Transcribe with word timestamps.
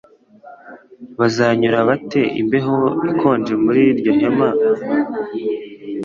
Bazanyura 1.19 1.77
bate 1.87 2.21
imbeho 2.41 2.75
ikonje 3.11 3.53
muri 3.63 3.81
iryo 3.91 4.11
hema 4.19 4.49